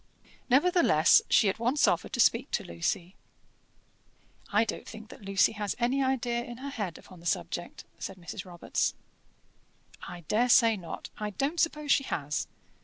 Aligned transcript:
Nevertheless, 0.49 1.21
she 1.29 1.47
at 1.47 1.59
once 1.59 1.87
offered 1.87 2.11
to 2.13 2.19
speak 2.19 2.49
to 2.53 2.63
Lucy. 2.63 3.13
"I 4.51 4.65
don't 4.65 4.87
think 4.87 5.09
that 5.09 5.21
Lucy 5.21 5.51
has 5.51 5.75
any 5.77 6.01
idea 6.03 6.43
in 6.43 6.57
her 6.57 6.71
head 6.71 6.97
upon 6.97 7.19
the 7.19 7.27
subject," 7.27 7.83
said 7.99 8.17
Mrs. 8.17 8.43
Robarts. 8.43 8.95
"I 10.01 10.21
dare 10.21 10.49
say 10.49 10.75
not 10.75 11.11
I 11.19 11.29
don't 11.29 11.59
suppose 11.59 11.91
she 11.91 12.05
has. 12.05 12.47